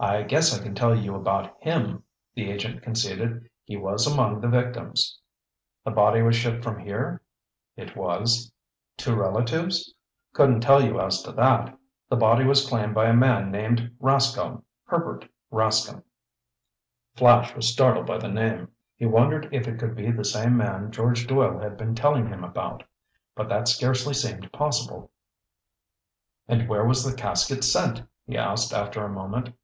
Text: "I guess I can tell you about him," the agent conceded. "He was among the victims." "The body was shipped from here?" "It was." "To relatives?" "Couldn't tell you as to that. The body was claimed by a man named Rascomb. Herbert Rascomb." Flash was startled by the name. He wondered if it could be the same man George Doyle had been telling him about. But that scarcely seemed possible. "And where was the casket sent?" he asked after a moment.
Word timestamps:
"I 0.00 0.22
guess 0.22 0.56
I 0.56 0.62
can 0.62 0.76
tell 0.76 0.94
you 0.94 1.16
about 1.16 1.60
him," 1.60 2.04
the 2.32 2.48
agent 2.52 2.84
conceded. 2.84 3.50
"He 3.64 3.76
was 3.76 4.06
among 4.06 4.40
the 4.40 4.46
victims." 4.46 5.18
"The 5.84 5.90
body 5.90 6.22
was 6.22 6.36
shipped 6.36 6.62
from 6.62 6.78
here?" 6.78 7.20
"It 7.74 7.96
was." 7.96 8.52
"To 8.98 9.16
relatives?" 9.16 9.92
"Couldn't 10.34 10.60
tell 10.60 10.84
you 10.84 11.00
as 11.00 11.20
to 11.24 11.32
that. 11.32 11.76
The 12.08 12.14
body 12.14 12.44
was 12.44 12.64
claimed 12.64 12.94
by 12.94 13.06
a 13.06 13.12
man 13.12 13.50
named 13.50 13.90
Rascomb. 13.98 14.62
Herbert 14.84 15.26
Rascomb." 15.50 16.04
Flash 17.16 17.56
was 17.56 17.66
startled 17.68 18.06
by 18.06 18.18
the 18.18 18.28
name. 18.28 18.68
He 18.94 19.04
wondered 19.04 19.48
if 19.52 19.66
it 19.66 19.80
could 19.80 19.96
be 19.96 20.12
the 20.12 20.24
same 20.24 20.56
man 20.56 20.92
George 20.92 21.26
Doyle 21.26 21.58
had 21.58 21.76
been 21.76 21.96
telling 21.96 22.28
him 22.28 22.44
about. 22.44 22.84
But 23.34 23.48
that 23.48 23.66
scarcely 23.66 24.14
seemed 24.14 24.52
possible. 24.52 25.10
"And 26.46 26.68
where 26.68 26.84
was 26.84 27.02
the 27.02 27.16
casket 27.16 27.64
sent?" 27.64 28.00
he 28.24 28.38
asked 28.38 28.72
after 28.72 29.04
a 29.04 29.08
moment. 29.08 29.54